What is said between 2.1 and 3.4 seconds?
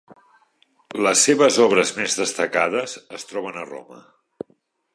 destacades es